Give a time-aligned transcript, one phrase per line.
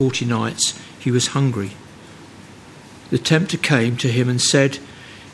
[0.00, 1.72] forty nights he was hungry.
[3.10, 4.78] The tempter came to him and said,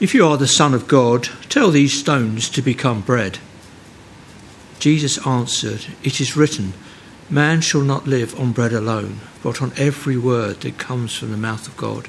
[0.00, 3.40] If you are the Son of God, tell these stones to become bread.
[4.78, 6.72] Jesus answered, It is written,
[7.28, 11.36] Man shall not live on bread alone, but on every word that comes from the
[11.36, 12.08] mouth of God.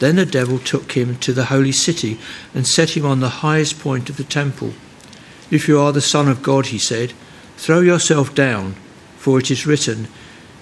[0.00, 2.18] Then the devil took him to the holy city
[2.52, 4.72] and set him on the highest point of the temple.
[5.48, 7.12] If you are the Son of God, he said,
[7.56, 8.74] throw yourself down,
[9.16, 10.08] for it is written,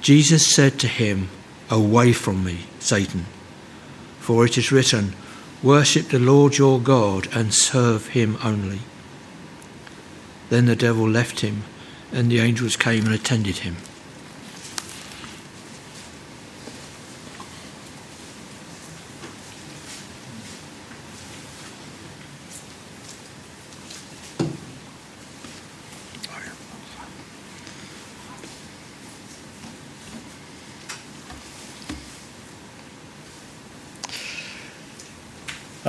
[0.00, 1.28] Jesus said to him,
[1.70, 3.26] Away from me, Satan,
[4.18, 5.14] for it is written,
[5.62, 8.80] Worship the Lord your God and serve him only.
[10.48, 11.64] Then the devil left him,
[12.12, 13.76] and the angels came and attended him.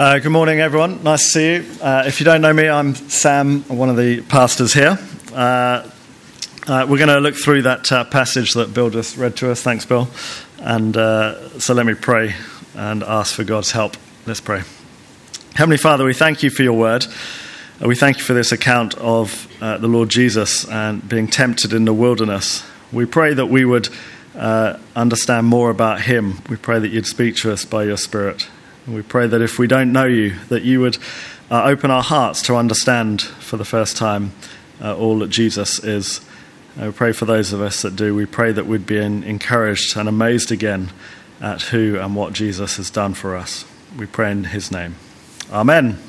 [0.02, 1.04] Uh, good morning, everyone.
[1.04, 1.80] Nice to see you.
[1.80, 4.98] Uh, if you don't know me, I'm Sam, one of the pastors here.
[5.32, 5.88] Uh,
[6.66, 9.62] uh we're going to look through that uh, passage that Bill just read to us.
[9.62, 10.10] Thanks, Bill.
[10.58, 12.34] And uh, so let me pray
[12.74, 13.96] and ask for God's help.
[14.26, 14.64] Let's pray.
[15.54, 17.06] Heavenly Father, we thank you for your word.
[17.80, 21.94] we thank you for this account of the Lord Jesus and being tempted in the
[21.94, 22.64] wilderness.
[22.92, 23.90] We pray that we would
[24.34, 26.40] understand more about him.
[26.50, 28.48] We pray that you'd speak to us by your Spirit.
[28.86, 30.98] And we pray that if we don't know you, that you would
[31.52, 34.32] uh, open our hearts to understand for the first time
[34.82, 36.22] uh, all that Jesus is.
[36.80, 38.16] Uh, we pray for those of us that do.
[38.16, 40.90] We pray that we'd be encouraged and amazed again
[41.42, 43.66] at who and what Jesus has done for us.
[43.98, 44.96] We pray in his name.
[45.52, 46.00] Amen.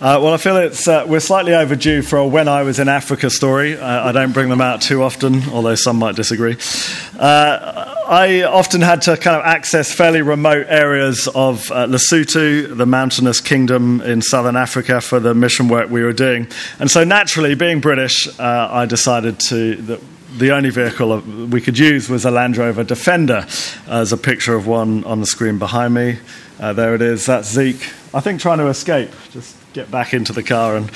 [0.00, 2.88] Uh, well, I feel it's uh, we're slightly overdue for a when I was in
[2.88, 3.78] Africa story.
[3.78, 6.56] Uh, I don't bring them out too often, although some might disagree.
[8.12, 12.84] Uh, I often had to kind of access fairly remote areas of uh, Lesotho, the
[12.84, 16.46] mountainous kingdom in southern Africa, for the mission work we were doing.
[16.78, 20.00] And so, naturally, being British, uh, I decided to that
[20.36, 23.46] the only vehicle we could use was a Land Rover Defender.
[23.86, 26.18] There's a picture of one on the screen behind me.
[26.58, 27.24] there it is.
[27.26, 27.82] That's Zeke.
[28.12, 29.10] I think trying to escape.
[29.30, 30.90] Just get back into the car and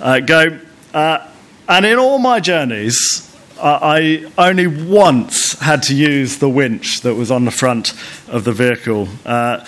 [0.00, 0.58] uh, go.
[0.94, 1.28] Uh,
[1.68, 3.31] and in all my journeys, uh,
[3.62, 7.92] I only once had to use the winch that was on the front
[8.28, 9.08] of the vehicle.
[9.24, 9.64] Uh,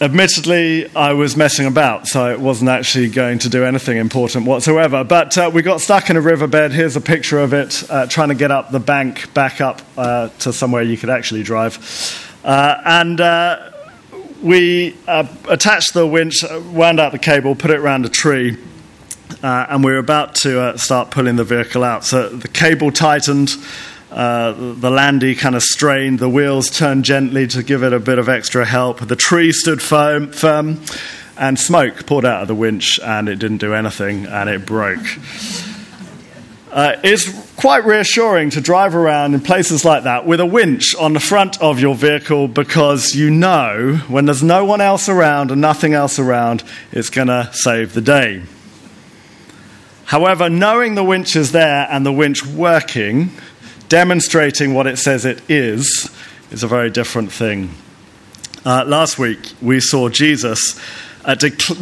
[0.00, 5.04] admittedly, I was messing about, so it wasn't actually going to do anything important whatsoever.
[5.04, 6.72] But uh, we got stuck in a riverbed.
[6.72, 10.28] Here's a picture of it, uh, trying to get up the bank back up uh,
[10.40, 11.78] to somewhere you could actually drive.
[12.44, 13.20] Uh, and
[14.42, 18.56] we uh, attached the winch, uh, wound out the cable, put it around a tree,
[19.42, 22.04] uh, and we were about to uh, start pulling the vehicle out.
[22.04, 23.50] So the cable tightened,
[24.10, 28.18] uh, the landy kind of strained, the wheels turned gently to give it a bit
[28.18, 29.06] of extra help.
[29.06, 30.80] The tree stood firm, firm
[31.36, 35.04] and smoke poured out of the winch, and it didn't do anything, and it broke.
[36.70, 41.14] Uh, it's quite reassuring to drive around in places like that with a winch on
[41.14, 45.60] the front of your vehicle because you know when there's no one else around and
[45.60, 48.42] nothing else around, it's going to save the day.
[50.06, 53.30] However, knowing the winch is there and the winch working,
[53.88, 56.10] demonstrating what it says it is,
[56.50, 57.70] is a very different thing.
[58.64, 60.80] Uh, last week, we saw Jesus
[61.24, 61.36] uh,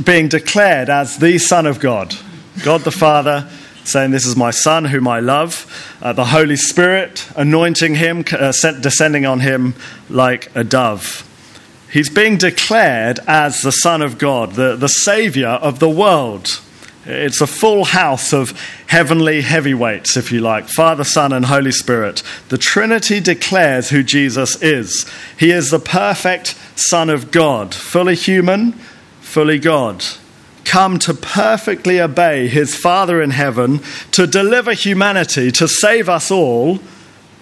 [0.05, 2.15] being declared as the Son of God,
[2.63, 3.49] God the Father
[3.85, 5.71] saying, This is my Son whom I love.
[6.01, 9.75] Uh, the Holy Spirit anointing him, uh, descending on him
[10.09, 11.29] like a dove.
[11.93, 16.61] He's being declared as the Son of God, the, the Savior of the world.
[17.07, 22.23] It's a full house of heavenly heavyweights, if you like Father, Son, and Holy Spirit.
[22.49, 25.11] The Trinity declares who Jesus is.
[25.39, 28.73] He is the perfect Son of God, fully human,
[29.21, 30.05] fully God
[30.65, 33.81] come to perfectly obey his Father in heaven,
[34.11, 36.79] to deliver humanity, to save us all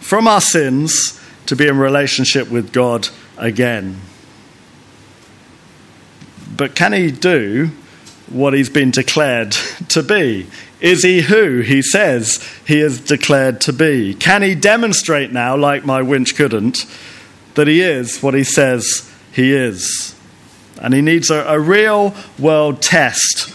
[0.01, 3.09] from our sins, to be in relationship with God
[3.39, 4.01] again.
[6.55, 7.71] But can he do
[8.29, 9.53] what he's been declared
[9.89, 10.47] to be
[10.81, 14.15] Is he who he says he is declared to be?
[14.15, 16.87] Can he demonstrate now, like my winch couldn't,
[17.55, 20.17] that he is what he says he is?
[20.81, 23.55] And he needs a, a real world test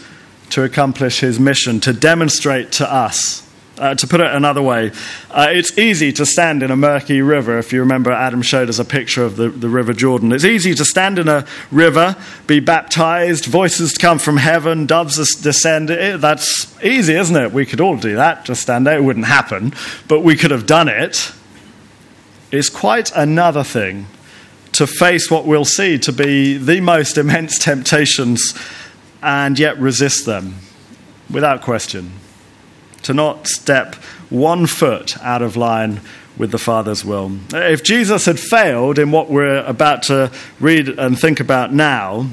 [0.52, 3.47] to accomplish his mission, to demonstrate to us
[3.78, 4.92] uh, to put it another way,
[5.32, 7.58] uh, it's easy to stand in a murky river.
[7.58, 10.32] If you remember, Adam showed us a picture of the, the River Jordan.
[10.32, 12.16] It's easy to stand in a river,
[12.48, 15.90] be baptized, voices come from heaven, doves descend.
[15.90, 17.52] It, that's easy, isn't it?
[17.52, 18.98] We could all do that, just stand there.
[18.98, 19.74] It wouldn't happen,
[20.08, 21.32] but we could have done it.
[22.52, 24.08] It's quite another thing
[24.74, 28.54] to face what we'll see to be the most immense temptations
[29.22, 30.56] and yet resist them
[31.30, 32.12] without question
[33.08, 33.96] to not step
[34.30, 36.02] one foot out of line
[36.38, 37.32] with the Father's will.
[37.54, 42.28] If Jesus had failed in what we're about to read and think about now,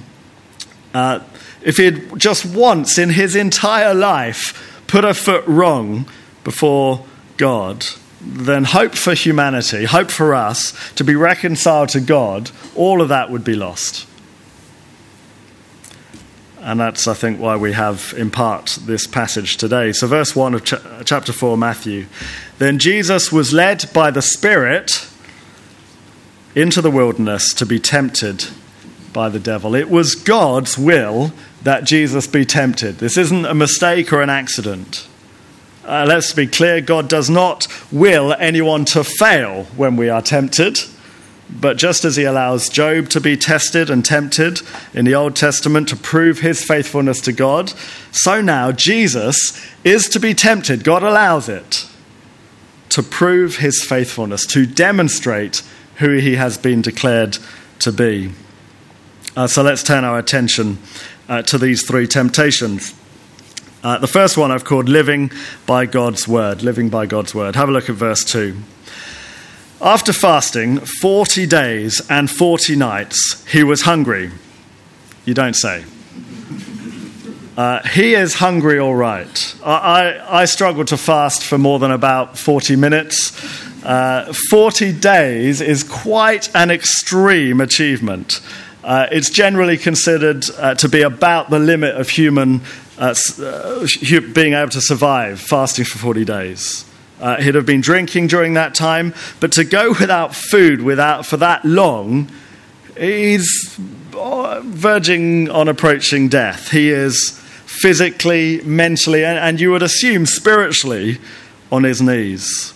[0.93, 1.21] uh,
[1.63, 6.07] if he had just once in his entire life put a foot wrong
[6.43, 7.07] before
[7.37, 7.87] God,
[8.21, 13.31] then hope for humanity, hope for us to be reconciled to God, all of that
[13.31, 14.07] would be lost.
[16.65, 19.93] And that's, I think, why we have in part this passage today.
[19.93, 20.75] So, verse 1 of ch-
[21.05, 22.07] chapter 4, Matthew.
[22.59, 25.07] Then Jesus was led by the Spirit
[26.55, 28.47] into the wilderness to be tempted
[29.13, 29.75] by the devil.
[29.75, 31.35] It was God's will
[31.65, 32.97] that Jesus be tempted.
[32.97, 35.07] This isn't a mistake or an accident.
[35.85, 40.79] Uh, let's be clear God does not will anyone to fail when we are tempted.
[41.51, 44.63] But just as he allows Job to be tested and tempted
[44.95, 47.73] in the Old Testament to prove his faithfulness to God,
[48.13, 50.85] so now Jesus is to be tempted.
[50.85, 51.87] God allows it
[52.91, 55.63] to prove his faithfulness, to demonstrate
[55.97, 57.39] who he has been declared
[57.81, 58.33] to be.
[59.37, 60.79] Uh, so let's turn our attention
[61.29, 62.95] uh, to these three temptations.
[63.83, 65.31] Uh, the first one I've called living
[65.67, 66.63] by God's word.
[66.63, 67.55] Living by God's word.
[67.55, 68.57] Have a look at verse 2.
[69.85, 74.31] After fasting 40 days and 40 nights, he was hungry.
[75.27, 75.85] You don't say.
[77.55, 79.55] Uh, he is hungry, all right.
[79.63, 83.31] I, I, I struggle to fast for more than about 40 minutes.
[83.85, 88.41] Uh, 40 days is quite an extreme achievement.
[88.83, 92.63] Uh, it's generally considered uh, to be about the limit of human
[92.97, 93.87] uh, uh,
[94.33, 96.87] being able to survive fasting for 40 days.
[97.25, 101.39] Uh, he'd have been drinking during that time, but to go without food without, for
[101.39, 102.31] that long,
[102.99, 103.81] he's
[104.15, 106.71] uh, verging on approaching death.
[106.71, 111.19] He is physically, mentally, and, and you would assume spiritually
[111.73, 112.75] on his knees.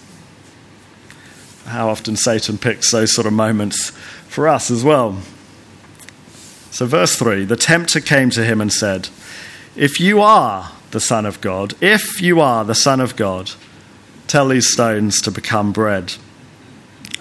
[1.66, 3.90] How often Satan picks those sort of moments
[4.28, 5.18] for us as well.
[6.70, 9.10] So, verse 3 the tempter came to him and said,
[9.76, 13.50] If you are the Son of God, if you are the Son of God,
[14.28, 16.14] tell these stones to become bread.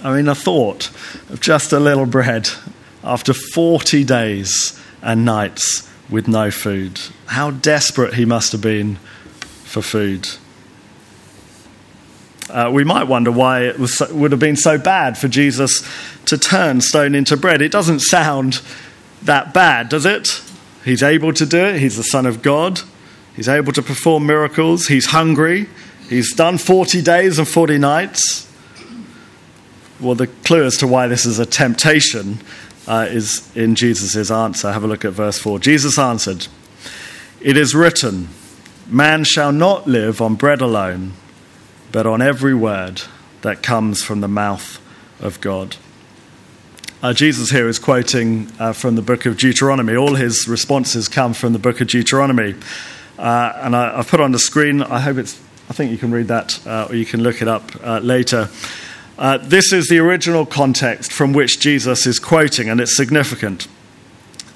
[0.03, 0.91] I mean, a thought
[1.29, 2.49] of just a little bread
[3.03, 6.99] after 40 days and nights with no food.
[7.27, 8.97] How desperate he must have been
[9.63, 10.27] for food.
[12.49, 15.83] Uh, we might wonder why it was, would have been so bad for Jesus
[16.25, 17.61] to turn stone into bread.
[17.61, 18.61] It doesn't sound
[19.23, 20.41] that bad, does it?
[20.85, 21.79] He's able to do it.
[21.79, 22.81] He's the Son of God.
[23.35, 24.87] He's able to perform miracles.
[24.87, 25.67] He's hungry.
[26.09, 28.47] He's done 40 days and 40 nights.
[29.99, 32.39] Well, the clue as to why this is a temptation
[32.87, 34.71] uh, is in Jesus' answer.
[34.71, 35.59] Have a look at verse 4.
[35.59, 36.47] Jesus answered,
[37.41, 38.29] It is written,
[38.87, 41.13] Man shall not live on bread alone,
[41.91, 43.01] but on every word
[43.41, 44.79] that comes from the mouth
[45.19, 45.75] of God.
[47.03, 49.95] Uh, Jesus here is quoting uh, from the book of Deuteronomy.
[49.95, 52.55] All his responses come from the book of Deuteronomy.
[53.19, 56.11] Uh, and I, have put on the screen, I hope it's I think you can
[56.11, 58.49] read that uh, or you can look it up uh, later.
[59.17, 63.67] Uh, this is the original context from which Jesus is quoting, and it's significant.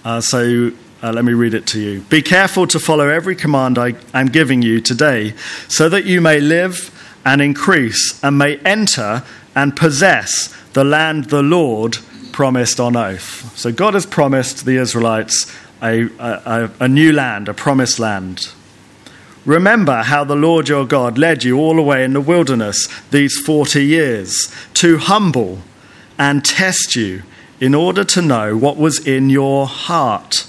[0.06, 0.72] Uh, so
[1.03, 2.01] uh, let me read it to you.
[2.01, 5.34] Be careful to follow every command I am giving you today,
[5.68, 6.91] so that you may live
[7.25, 9.24] and increase and may enter
[9.56, 11.98] and possess the land the Lord
[12.32, 13.58] promised on oath.
[13.58, 15.51] So God has promised the Israelites
[15.82, 18.51] a, a, a new land, a promised land.
[19.45, 23.39] Remember how the Lord your God led you all the way in the wilderness these
[23.39, 25.60] 40 years to humble
[26.17, 27.24] and test you
[27.60, 30.48] in order to know what was in your heart,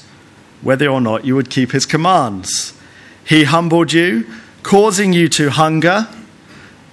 [0.61, 2.75] whether or not you would keep his commands.
[3.25, 4.26] He humbled you,
[4.62, 6.08] causing you to hunger,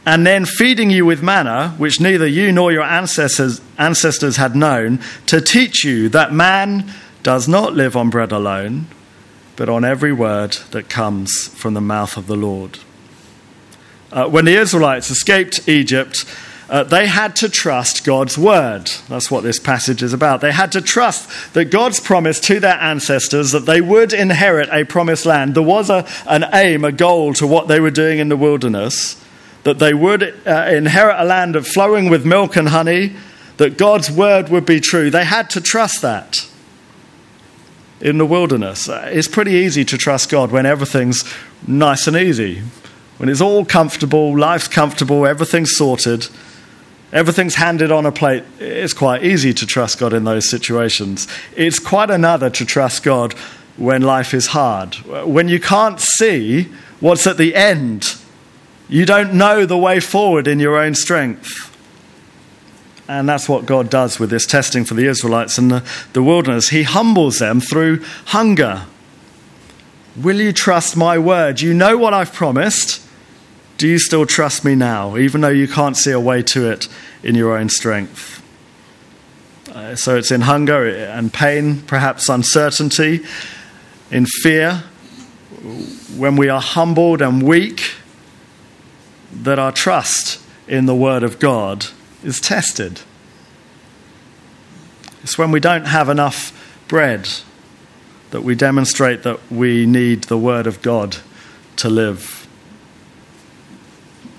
[0.06, 5.00] and then feeding you with manna, which neither you nor your ancestors, ancestors had known,
[5.26, 6.90] to teach you that man
[7.24, 8.88] does not live on bread alone
[9.60, 12.80] but on every word that comes from the mouth of the Lord.
[14.10, 16.24] Uh, when the Israelites escaped Egypt,
[16.70, 18.90] uh, they had to trust God's word.
[19.10, 20.40] That's what this passage is about.
[20.40, 24.86] They had to trust that God's promise to their ancestors that they would inherit a
[24.86, 25.56] promised land.
[25.56, 29.22] There was a, an aim, a goal to what they were doing in the wilderness,
[29.64, 33.14] that they would uh, inherit a land of flowing with milk and honey,
[33.58, 35.10] that God's word would be true.
[35.10, 36.50] They had to trust that
[38.02, 38.88] in the wilderness.
[38.90, 41.24] It's pretty easy to trust God when everything's
[41.68, 42.62] nice and easy,
[43.18, 46.28] when it's all comfortable, life's comfortable, everything's sorted
[47.12, 51.28] everything's handed on a plate, it's quite easy to trust God in those situations.
[51.56, 53.34] It's quite another to trust God
[53.78, 56.68] when life is hard, when you can't see
[57.00, 58.16] what's at the end.
[58.88, 61.69] You don't know the way forward in your own strength.
[63.10, 66.70] And that's what God does with this testing for the Israelites in the, the wilderness.
[66.70, 68.86] He humbles them through hunger.
[70.16, 71.60] Will you trust my word?
[71.60, 73.04] You know what I've promised.
[73.80, 76.88] Do you still trust me now, even though you can't see a way to it
[77.24, 78.46] in your own strength?
[79.74, 83.26] Uh, so it's in hunger and pain, perhaps uncertainty,
[84.12, 84.84] in fear,
[86.16, 87.94] when we are humbled and weak,
[89.34, 91.88] that our trust in the Word of God
[92.24, 93.02] is tested.
[95.24, 96.56] It's when we don't have enough
[96.88, 97.30] bread
[98.32, 101.18] that we demonstrate that we need the Word of God
[101.78, 102.48] to live.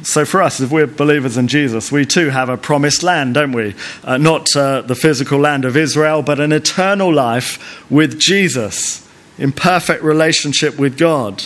[0.03, 3.53] So, for us, if we're believers in Jesus, we too have a promised land, don't
[3.53, 3.75] we?
[4.03, 9.07] Uh, not uh, the physical land of Israel, but an eternal life with Jesus
[9.37, 11.45] in perfect relationship with God.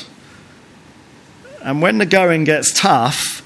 [1.62, 3.40] And when the going gets tough,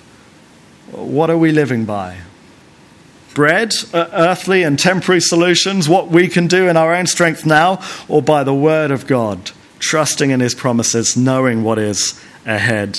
[0.91, 2.19] what are we living by?
[3.39, 7.81] Bread, uh, earthly and temporary solutions, what we can do in our own strength now,
[8.09, 12.99] or by the word of God, trusting in his promises, knowing what is ahead.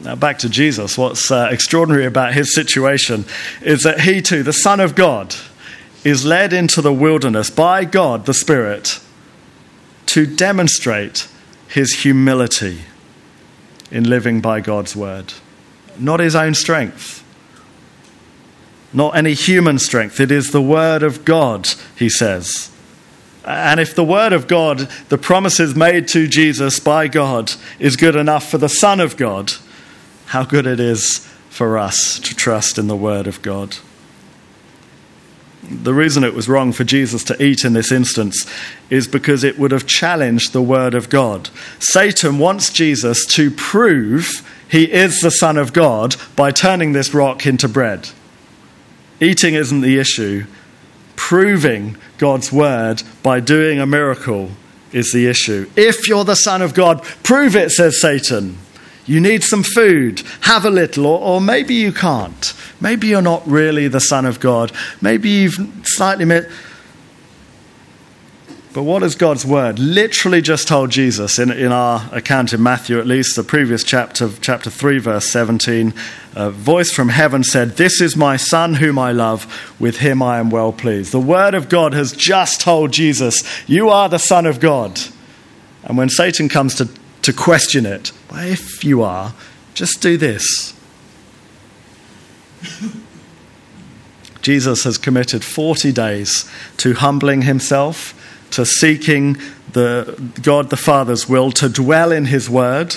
[0.00, 0.96] Now, back to Jesus.
[0.96, 3.24] What's uh, extraordinary about his situation
[3.62, 5.34] is that he, too, the Son of God,
[6.04, 9.00] is led into the wilderness by God, the Spirit,
[10.06, 11.26] to demonstrate
[11.66, 12.82] his humility
[13.90, 15.32] in living by God's word.
[15.98, 17.24] Not his own strength,
[18.96, 20.18] not any human strength.
[20.18, 22.70] It is the word of God, he says.
[23.44, 28.16] And if the word of God, the promises made to Jesus by God, is good
[28.16, 29.52] enough for the Son of God,
[30.26, 31.18] how good it is
[31.50, 33.76] for us to trust in the Word of God.
[35.62, 38.46] The reason it was wrong for Jesus to eat in this instance
[38.88, 41.50] is because it would have challenged the Word of God.
[41.78, 47.46] Satan wants Jesus to prove he is the Son of God by turning this rock
[47.46, 48.10] into bread.
[49.20, 50.46] Eating isn't the issue,
[51.16, 54.50] proving God's Word by doing a miracle
[54.92, 55.68] is the issue.
[55.76, 58.58] If you're the Son of God, prove it, says Satan.
[59.06, 60.22] You need some food.
[60.42, 62.52] Have a little, or, or, maybe you can't.
[62.80, 64.72] Maybe you're not really the Son of God.
[65.00, 66.50] Maybe you've slightly met.
[68.76, 73.00] But what has God's word literally just told Jesus in, in our account in Matthew,
[73.00, 75.94] at least the previous chapter, chapter 3, verse 17?
[76.34, 79.46] A voice from heaven said, This is my Son whom I love.
[79.80, 81.10] With him I am well pleased.
[81.10, 85.00] The word of God has just told Jesus, You are the Son of God.
[85.82, 86.90] And when Satan comes to
[87.22, 88.12] to question it.
[88.28, 89.32] But if you are,
[89.72, 90.74] just do this.
[94.42, 98.12] Jesus has committed 40 days to humbling himself,
[98.56, 99.36] to seeking
[99.72, 102.96] the God the Father's will, to dwell in his word,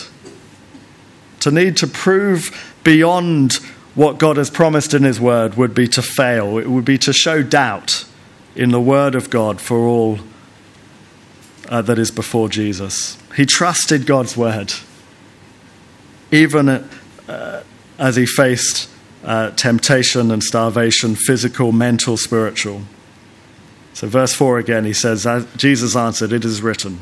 [1.42, 3.56] to need to prove beyond
[3.94, 6.58] what God has promised in his word would be to fail.
[6.58, 8.06] It would be to show doubt
[8.56, 10.20] in the word of God for all
[11.68, 13.18] uh, that is before Jesus.
[13.36, 14.72] He trusted God's word,
[16.32, 17.63] even uh,
[17.98, 18.89] as he faced
[19.25, 22.84] uh, temptation and starvation physical, mental, spiritual.
[24.00, 25.27] So, verse 4 again, he says,
[25.58, 27.01] Jesus answered, It is written,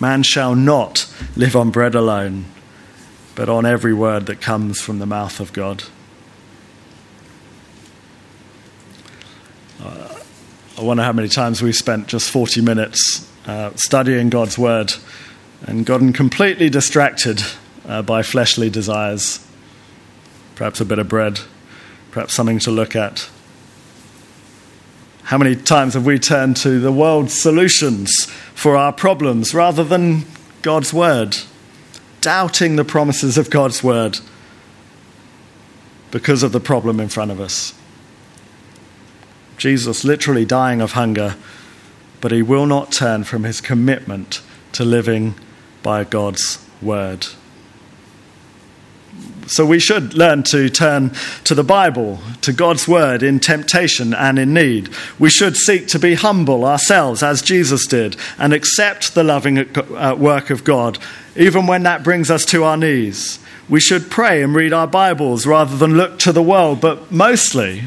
[0.00, 1.06] Man shall not
[1.36, 2.46] live on bread alone,
[3.36, 5.84] but on every word that comes from the mouth of God.
[9.80, 10.18] Uh,
[10.76, 14.94] I wonder how many times we've spent just 40 minutes uh, studying God's word
[15.68, 17.40] and gotten completely distracted
[17.86, 19.46] uh, by fleshly desires.
[20.56, 21.38] Perhaps a bit of bread,
[22.10, 23.30] perhaps something to look at.
[25.28, 30.24] How many times have we turned to the world's solutions for our problems rather than
[30.62, 31.36] God's word?
[32.22, 34.20] Doubting the promises of God's word
[36.10, 37.74] because of the problem in front of us.
[39.58, 41.36] Jesus literally dying of hunger,
[42.22, 44.40] but he will not turn from his commitment
[44.72, 45.34] to living
[45.82, 47.26] by God's word.
[49.48, 51.12] So we should learn to turn
[51.44, 54.90] to the Bible, to God's word in temptation and in need.
[55.18, 60.14] We should seek to be humble ourselves, as Jesus did, and accept the loving uh,
[60.18, 60.98] work of God,
[61.34, 63.38] even when that brings us to our knees.
[63.68, 67.84] We should pray and read our Bibles rather than look to the world, but mostly,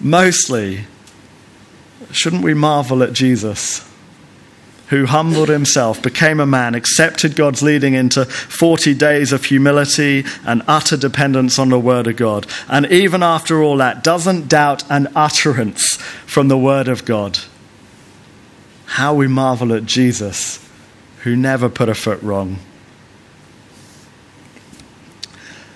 [0.00, 0.86] mostly,
[2.10, 3.86] shouldn't we marvel at Jesus?
[4.88, 10.62] Who humbled himself, became a man, accepted God's leading into 40 days of humility and
[10.68, 12.46] utter dependence on the Word of God.
[12.68, 17.40] And even after all that, doesn't doubt an utterance from the Word of God.
[18.86, 20.66] How we marvel at Jesus,
[21.24, 22.58] who never put a foot wrong.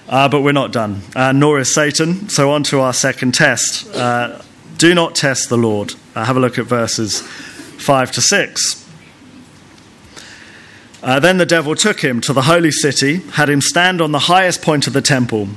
[0.09, 2.29] Uh, but we're not done, uh, nor is Satan.
[2.29, 3.93] So, on to our second test.
[3.95, 4.41] Uh,
[4.77, 5.95] do not test the Lord.
[6.15, 8.90] Have a look at verses 5 to 6.
[11.03, 14.19] Uh, then the devil took him to the holy city, had him stand on the
[14.19, 15.49] highest point of the temple.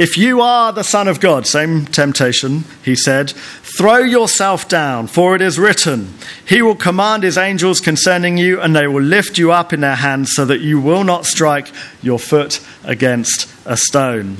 [0.00, 5.36] If you are the Son of God, same temptation, he said, throw yourself down, for
[5.36, 6.14] it is written,
[6.46, 9.96] He will command His angels concerning you, and they will lift you up in their
[9.96, 14.38] hands so that you will not strike your foot against a stone.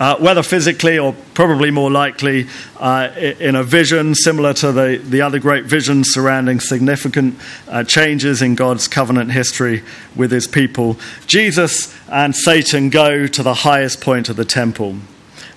[0.00, 2.48] Uh, whether physically or probably more likely
[2.80, 8.42] uh, in a vision similar to the, the other great visions surrounding significant uh, changes
[8.42, 9.84] in God's covenant history
[10.16, 10.96] with his people,
[11.28, 14.96] Jesus and Satan go to the highest point of the temple.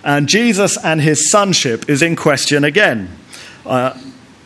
[0.03, 3.09] And Jesus and his sonship is in question again.
[3.65, 3.99] Uh,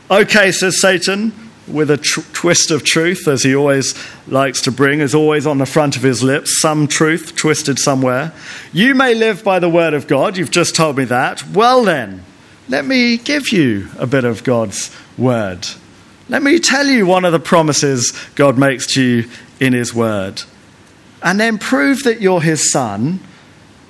[0.10, 1.34] okay, says Satan,
[1.72, 3.96] with a tr- twist of truth, as he always
[4.28, 8.34] likes to bring, is always on the front of his lips, some truth twisted somewhere.
[8.74, 11.48] You may live by the word of God, you've just told me that.
[11.48, 12.24] Well, then,
[12.70, 15.68] let me give you a bit of God's word.
[16.30, 20.44] Let me tell you one of the promises God makes to you in his word.
[21.24, 23.20] And then prove that you're his son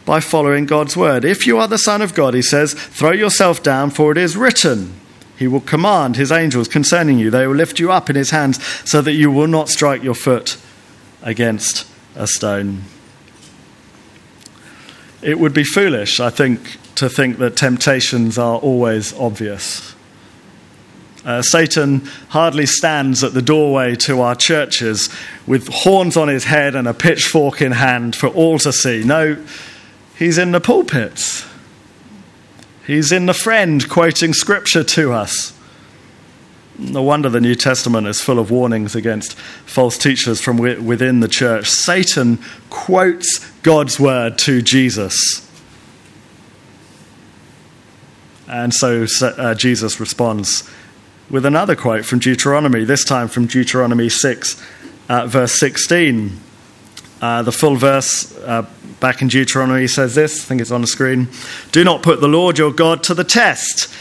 [0.05, 1.23] by following God's word.
[1.23, 4.35] If you are the son of God, he says, throw yourself down, for it is
[4.35, 4.99] written.
[5.41, 7.31] He will command his angels concerning you.
[7.31, 10.13] They will lift you up in his hands so that you will not strike your
[10.13, 10.55] foot
[11.23, 12.83] against a stone.
[15.23, 19.95] It would be foolish, I think, to think that temptations are always obvious.
[21.25, 25.09] Uh, Satan hardly stands at the doorway to our churches
[25.47, 29.03] with horns on his head and a pitchfork in hand for all to see.
[29.03, 29.43] No,
[30.19, 31.50] he's in the pulpits
[32.85, 35.53] He's in the friend quoting scripture to us.
[36.77, 41.27] No wonder the New Testament is full of warnings against false teachers from within the
[41.27, 41.69] church.
[41.69, 42.39] Satan
[42.71, 45.47] quotes God's word to Jesus.
[48.47, 50.69] And so uh, Jesus responds
[51.29, 54.61] with another quote from Deuteronomy, this time from Deuteronomy 6,
[55.07, 56.37] uh, verse 16.
[57.21, 58.67] Uh, the full verse uh,
[59.01, 61.27] back in Deuteronomy he says this, I think it's on the screen
[61.73, 63.93] Do not put the Lord your God to the test,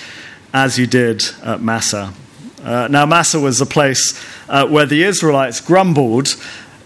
[0.54, 2.14] as you did at Massah.
[2.62, 6.36] Uh, now, Massah was a place uh, where the Israelites grumbled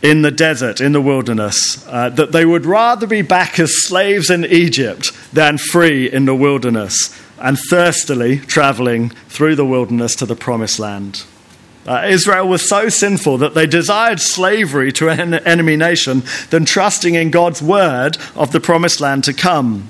[0.02, 4.30] in the desert, in the wilderness, uh, that they would rather be back as slaves
[4.30, 10.36] in Egypt than free in the wilderness and thirstily traveling through the wilderness to the
[10.36, 11.24] promised land.
[11.86, 17.14] Uh, Israel was so sinful that they desired slavery to an enemy nation than trusting
[17.14, 19.88] in God's word of the promised land to come.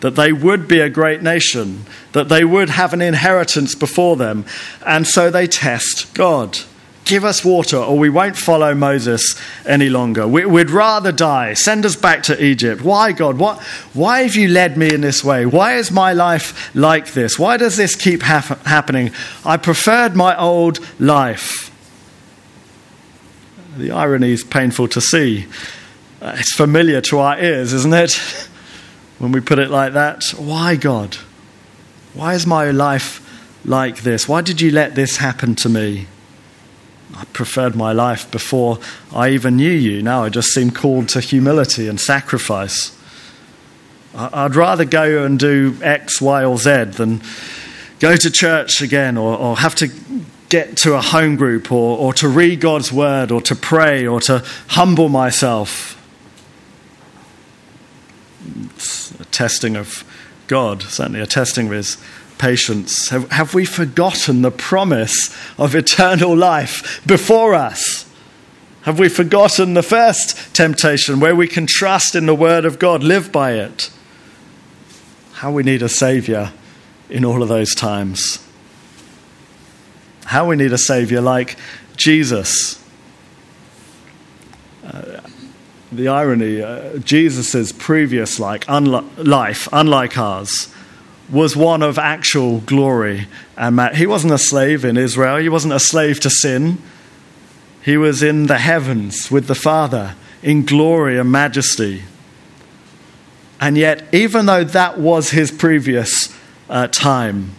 [0.00, 4.44] That they would be a great nation, that they would have an inheritance before them,
[4.84, 6.58] and so they test God.
[7.04, 10.26] Give us water, or we won't follow Moses any longer.
[10.26, 11.52] We, would rather die.
[11.52, 12.82] Send us back to Egypt.
[12.82, 13.38] Why, God?
[13.38, 13.62] What,
[13.92, 15.44] why have you led me in this way?
[15.44, 17.38] Why is my life like this?
[17.38, 19.12] Why does this keep hap- happening?
[19.44, 21.70] I preferred my old life.
[23.76, 25.46] The irony is painful to see.
[26.22, 28.12] Uh, it's familiar to our ears, isn't it?
[29.18, 30.22] when we put it like that.
[30.36, 31.16] Why, God?
[32.14, 33.20] Why is my life
[33.64, 34.28] like this?
[34.28, 36.06] Why did you let this happen to me?
[37.16, 38.78] I preferred my life before
[39.12, 40.02] I even knew you.
[40.02, 42.96] Now I just seem called to humility and sacrifice.
[44.14, 47.20] I'd rather go and do X, Y, or Z than
[48.00, 49.88] go to church again or, or have to
[50.48, 54.20] get to a home group or, or to read God's word or to pray or
[54.22, 56.00] to humble myself.
[58.66, 60.04] It's a testing of
[60.46, 61.96] God, certainly a testing of His
[62.44, 63.08] patience?
[63.08, 68.04] Have, have we forgotten the promise of eternal life before us?
[68.82, 73.02] Have we forgotten the first temptation where we can trust in the Word of God,
[73.02, 73.90] live by it?
[75.32, 76.52] How we need a Saviour
[77.08, 78.46] in all of those times.
[80.26, 81.56] How we need a Saviour like
[81.96, 82.78] Jesus.
[84.86, 85.22] Uh,
[85.90, 90.73] the irony, uh, Jesus' previous like, life, unlike ours,
[91.30, 93.28] was one of actual glory.
[93.56, 96.78] And ma- he wasn't a slave in Israel, he wasn't a slave to sin.
[97.82, 102.04] He was in the heavens with the Father in glory and majesty.
[103.60, 106.34] And yet, even though that was his previous
[106.68, 107.52] uh, time,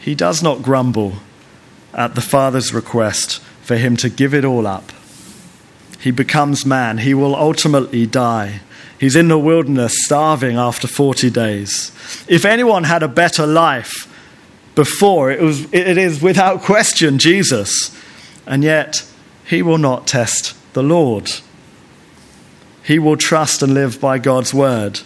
[0.00, 1.14] he does not grumble
[1.94, 4.92] at the Father's request for him to give it all up.
[6.00, 6.98] He becomes man.
[6.98, 8.60] He will ultimately die.
[8.98, 11.92] He's in the wilderness starving after 40 days.
[12.28, 14.12] If anyone had a better life
[14.74, 17.94] before, it, was, it is without question Jesus.
[18.46, 19.04] And yet,
[19.44, 21.30] he will not test the Lord.
[22.82, 25.00] He will trust and live by God's word.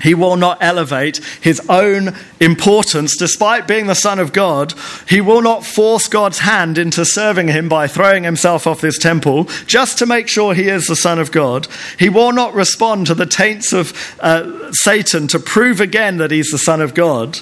[0.00, 4.74] He will not elevate his own importance despite being the Son of God.
[5.08, 9.44] He will not force God's hand into serving him by throwing himself off this temple
[9.66, 11.66] just to make sure he is the Son of God.
[11.98, 16.50] He will not respond to the taints of uh, Satan to prove again that he's
[16.50, 17.40] the Son of God.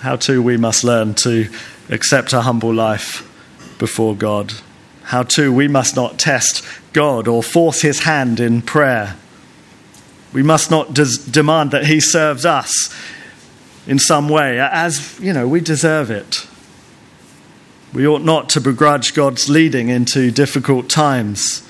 [0.00, 1.48] How too we must learn to
[1.88, 3.28] accept a humble life
[3.78, 4.52] before God.
[5.04, 9.16] How too we must not test God or force his hand in prayer.
[10.32, 12.72] We must not des- demand that he serves us
[13.86, 16.46] in some way, as, you know, we deserve it.
[17.92, 21.62] We ought not to begrudge God's leading into difficult times.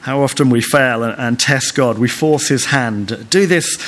[0.00, 1.98] How often we fail and, and test God.
[1.98, 3.30] We force his hand.
[3.30, 3.78] Do this,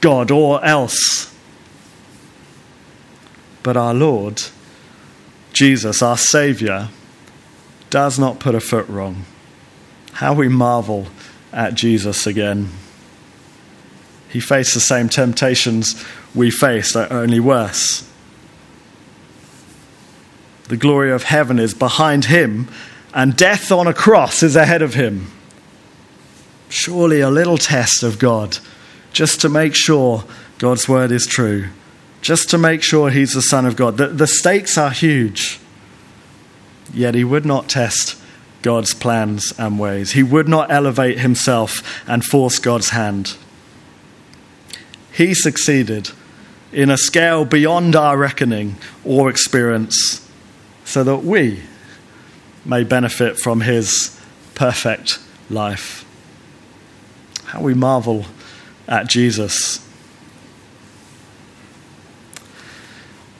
[0.00, 1.32] God, or else.
[3.62, 4.42] But our Lord,
[5.52, 6.88] Jesus, our Saviour,
[7.90, 9.24] does not put a foot wrong.
[10.18, 11.06] How we marvel
[11.52, 12.70] at Jesus again.
[14.28, 16.04] He faced the same temptations
[16.34, 18.04] we faced, only worse.
[20.66, 22.66] The glory of heaven is behind him,
[23.14, 25.30] and death on a cross is ahead of him.
[26.68, 28.58] Surely a little test of God,
[29.12, 30.24] just to make sure
[30.58, 31.68] God's word is true,
[32.22, 33.98] just to make sure he's the Son of God.
[33.98, 35.60] The, the stakes are huge.
[36.92, 38.17] Yet he would not test
[38.62, 40.12] God's plans and ways.
[40.12, 43.36] He would not elevate himself and force God's hand.
[45.12, 46.10] He succeeded
[46.72, 50.28] in a scale beyond our reckoning or experience
[50.84, 51.62] so that we
[52.64, 54.20] may benefit from his
[54.54, 55.18] perfect
[55.48, 56.04] life.
[57.46, 58.26] How we marvel
[58.86, 59.84] at Jesus.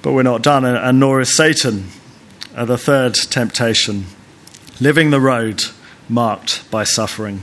[0.00, 1.88] But we're not done, and nor is Satan.
[2.54, 4.06] The third temptation
[4.80, 5.64] living the road
[6.08, 7.42] marked by suffering.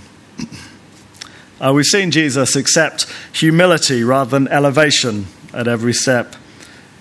[1.59, 6.35] Uh, we've seen Jesus accept humility rather than elevation at every step.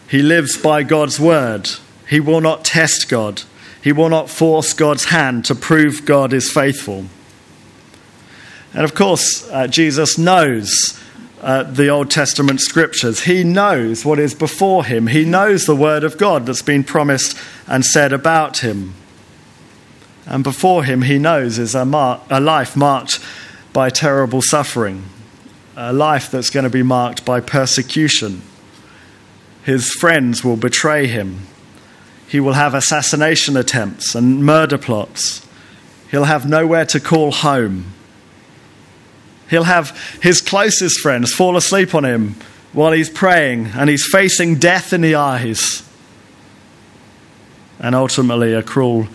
[0.09, 1.71] He lives by God's word.
[2.09, 3.43] He will not test God.
[3.83, 7.07] He will not force God's hand to prove God is faithful.
[8.73, 11.01] And of course, uh, Jesus knows
[11.43, 13.21] uh, the Old Testament scriptures.
[13.21, 15.09] He knows what is before him.
[15.09, 18.95] He knows the word of God that's been promised and said about him.
[20.27, 23.21] And before him, he knows is a, mar- a life marked
[23.73, 25.05] by terrible suffering,
[25.77, 28.43] a life that's going to be marked by persecution.
[29.65, 31.41] His friends will betray him.
[32.29, 35.47] He will have assassination attempts and murder plots.
[36.11, 37.87] He'll have nowhere to call home.
[39.51, 42.37] He'll have his closest friends fall asleep on him
[42.73, 45.83] while he's praying and he's facing death in the eyes.
[47.79, 49.09] And ultimately, a cruel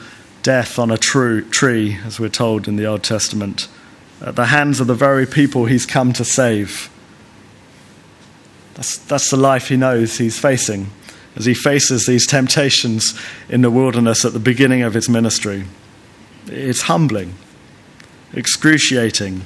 [0.44, 3.68] death on a true tree, as we're told in the Old Testament
[4.22, 6.90] at the hands of the very people he's come to save.
[8.76, 10.88] That's, that's the life he knows he's facing
[11.36, 15.66] as he faces these temptations in the wilderness at the beginning of his ministry.
[16.48, 17.36] It's humbling,
[18.34, 19.46] excruciating.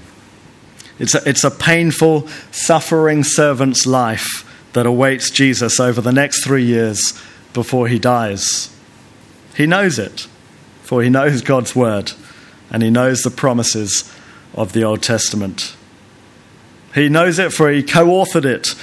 [0.99, 6.65] It's a, it's a painful, suffering servant's life that awaits Jesus over the next three
[6.65, 7.19] years
[7.53, 8.75] before he dies.
[9.55, 10.27] He knows it,
[10.93, 12.11] for he knows God's word
[12.69, 14.13] and he knows the promises
[14.53, 15.75] of the Old Testament.
[16.93, 18.75] He knows it for he co authored it.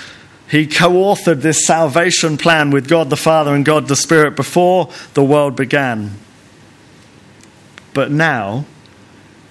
[0.51, 4.91] He co authored this salvation plan with God the Father and God the Spirit before
[5.15, 6.19] the world began.
[7.95, 8.65] But now,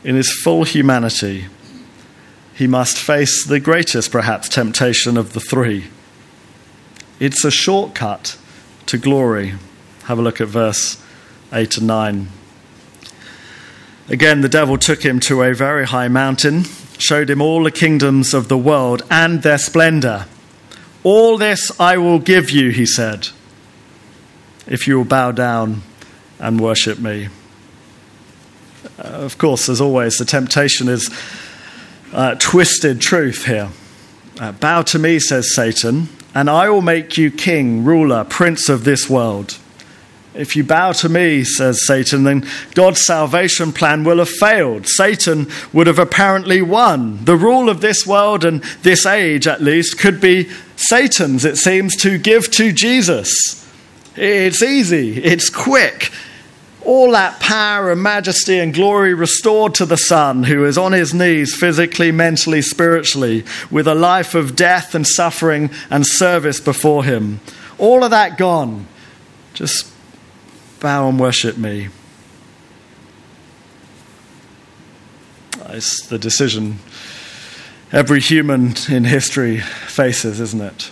[0.04, 1.46] in his full humanity,
[2.54, 5.86] he must face the greatest, perhaps, temptation of the three.
[7.22, 8.38] It's a shortcut
[8.88, 9.54] to glory.
[10.08, 11.02] Have a look at verse
[11.54, 12.28] 8 and 9.
[14.10, 16.64] Again, the devil took him to a very high mountain,
[16.98, 20.26] showed him all the kingdoms of the world and their splendor.
[21.04, 23.30] All this I will give you, he said,
[24.66, 25.84] if you will bow down
[26.40, 27.30] and worship me.
[28.98, 31.10] Uh, of course, as always, the temptation is
[32.12, 33.70] uh, twisted truth here.
[34.40, 38.86] Uh, Bow to me, says Satan, and I will make you king, ruler, prince of
[38.86, 39.60] this world.
[40.40, 44.88] If you bow to me, says Satan, then God's salvation plan will have failed.
[44.88, 47.26] Satan would have apparently won.
[47.26, 51.94] The rule of this world and this age, at least, could be Satan's, it seems,
[51.98, 53.30] to give to Jesus.
[54.16, 56.10] It's easy, it's quick.
[56.86, 61.14] All that power and majesty and glory restored to the Son, who is on his
[61.14, 67.42] knees physically, mentally, spiritually, with a life of death and suffering and service before him.
[67.78, 68.88] All of that gone.
[69.54, 69.89] Just
[70.80, 71.90] bow and worship me.
[75.68, 76.80] It's the decision
[77.92, 80.92] every human in history faces, isn't it?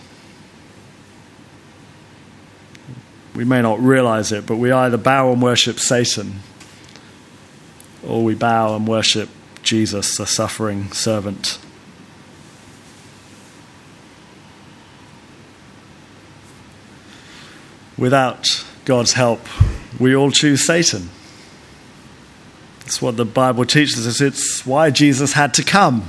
[3.36, 6.42] We may not realize it, but we either bow and worship Satan
[8.06, 9.30] or we bow and worship
[9.62, 11.60] Jesus, the suffering servant.
[17.98, 19.42] Without God's help,
[20.00, 21.10] we all choose Satan.
[22.80, 24.22] That's what the Bible teaches us.
[24.22, 26.08] It's why Jesus had to come.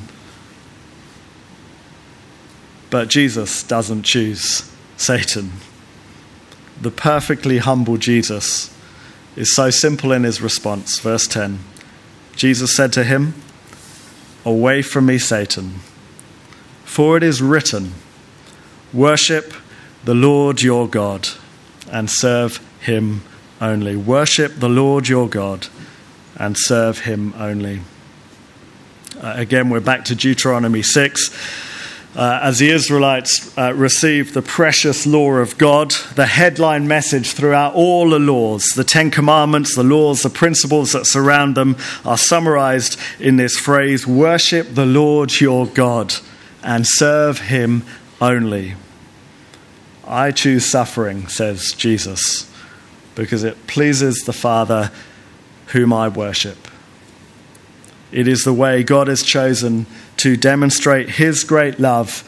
[2.88, 5.54] But Jesus doesn't choose Satan.
[6.80, 8.72] The perfectly humble Jesus
[9.34, 11.00] is so simple in his response.
[11.00, 11.58] Verse 10
[12.36, 13.34] Jesus said to him,
[14.44, 15.80] Away from me, Satan,
[16.84, 17.94] for it is written,
[18.92, 19.52] Worship
[20.04, 21.26] the Lord your God
[21.90, 23.22] and serve him
[23.60, 23.94] only.
[23.94, 25.68] Worship the Lord your God
[26.36, 27.82] and serve him only.
[29.20, 31.66] Uh, again, we're back to Deuteronomy 6.
[32.16, 37.74] Uh, as the Israelites uh, received the precious law of God, the headline message throughout
[37.74, 42.98] all the laws, the Ten Commandments, the laws, the principles that surround them, are summarized
[43.20, 46.14] in this phrase Worship the Lord your God
[46.62, 47.84] and serve him
[48.20, 48.74] only.
[50.06, 52.47] I choose suffering, says Jesus,
[53.18, 54.92] because it pleases the Father
[55.72, 56.68] whom I worship.
[58.12, 59.86] It is the way God has chosen
[60.18, 62.22] to demonstrate his great love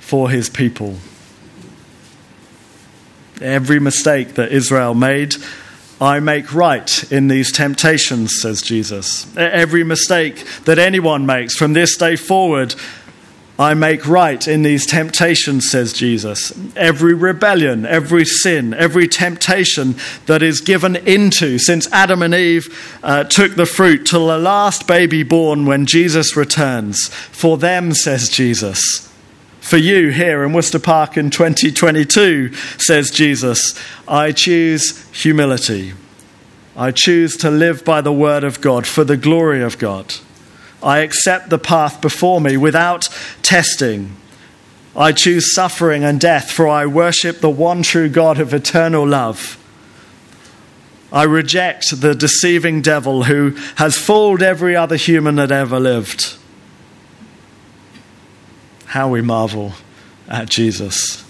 [0.00, 0.96] for his people.
[3.40, 5.34] Every mistake that Israel made,
[5.98, 9.34] I make right in these temptations, says Jesus.
[9.38, 12.74] Every mistake that anyone makes from this day forward,
[13.58, 16.52] I make right in these temptations, says Jesus.
[16.74, 19.94] Every rebellion, every sin, every temptation
[20.26, 24.88] that is given into since Adam and Eve uh, took the fruit till the last
[24.88, 27.06] baby born when Jesus returns.
[27.08, 29.08] For them, says Jesus.
[29.60, 35.94] For you here in Worcester Park in 2022, says Jesus, I choose humility.
[36.76, 40.16] I choose to live by the word of God for the glory of God.
[40.84, 43.08] I accept the path before me without
[43.40, 44.14] testing.
[44.94, 49.58] I choose suffering and death, for I worship the one true God of eternal love.
[51.10, 56.36] I reject the deceiving devil who has fooled every other human that ever lived.
[58.86, 59.72] How we marvel
[60.28, 61.24] at Jesus.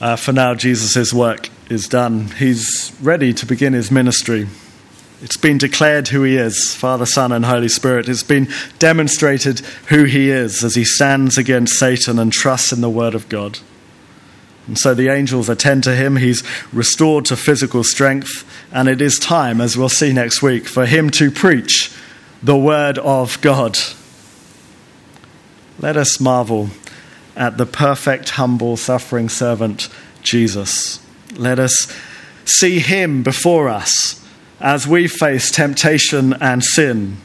[0.00, 2.26] Uh, for now, Jesus' work is done.
[2.26, 4.46] He's ready to begin his ministry.
[5.22, 8.08] It's been declared who he is Father, Son, and Holy Spirit.
[8.08, 12.90] It's been demonstrated who he is as he stands against Satan and trusts in the
[12.90, 13.58] Word of God.
[14.66, 16.16] And so the angels attend to him.
[16.16, 18.44] He's restored to physical strength.
[18.72, 21.92] And it is time, as we'll see next week, for him to preach
[22.42, 23.78] the Word of God.
[25.78, 26.70] Let us marvel
[27.34, 29.88] at the perfect, humble, suffering servant,
[30.22, 31.01] Jesus.
[31.34, 31.92] Let us
[32.44, 34.24] see him before us
[34.60, 37.16] as we face temptation and sin.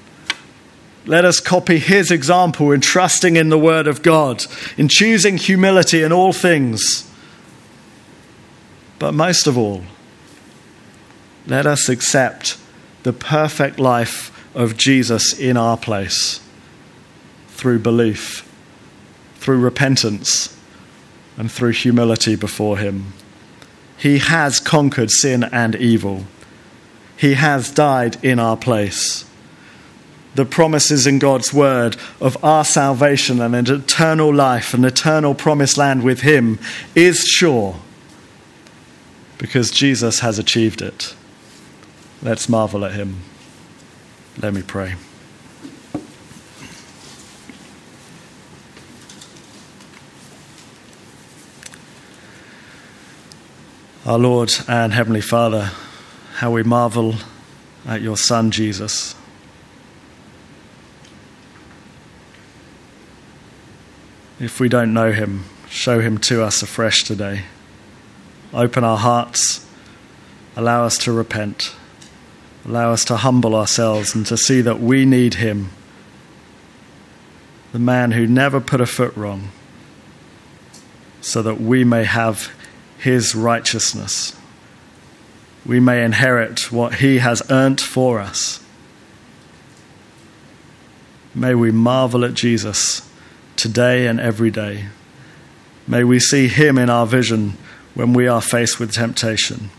[1.06, 4.44] Let us copy his example in trusting in the Word of God,
[4.78, 7.10] in choosing humility in all things.
[9.00, 9.84] But most of all,
[11.46, 12.58] let us accept
[13.04, 16.42] the perfect life of Jesus in our place
[17.50, 18.48] through belief,
[19.36, 20.56] through repentance,
[21.38, 23.14] and through humility before him.
[23.98, 26.26] He has conquered sin and evil.
[27.18, 29.26] He has died in our place.
[30.36, 35.78] The promises in God's word of our salvation and an eternal life, an eternal promised
[35.78, 36.60] land with Him,
[36.94, 37.80] is sure
[39.40, 41.16] because Jesus has achieved it.
[42.22, 43.22] Let's marvel at Him.
[44.40, 44.96] Let me pray.
[54.08, 55.74] Our Lord and Heavenly Father,
[56.36, 57.16] how we marvel
[57.86, 59.16] at your Son Jesus.
[64.40, 67.42] If we don't know him, show him to us afresh today.
[68.54, 69.66] Open our hearts,
[70.56, 71.76] allow us to repent,
[72.64, 75.72] allow us to humble ourselves and to see that we need him,
[77.74, 79.50] the man who never put a foot wrong,
[81.20, 82.54] so that we may have
[82.98, 84.36] his righteousness.
[85.66, 88.64] We may inherit what he has earned for us.
[91.36, 93.08] May we marvel at Jesus
[93.56, 94.88] today and every day.
[95.88, 97.54] May we see him in our vision
[97.94, 99.70] when we are faced with temptation.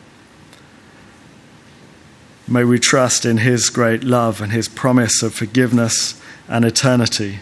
[2.47, 7.41] May we trust in his great love and his promise of forgiveness and eternity.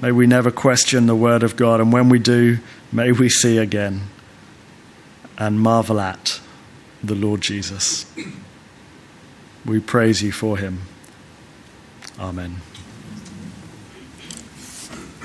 [0.00, 2.58] May we never question the word of God, and when we do,
[2.92, 4.02] may we see again
[5.36, 6.40] and marvel at
[7.02, 8.06] the Lord Jesus.
[9.66, 10.82] We praise you for him.
[12.18, 12.60] Amen.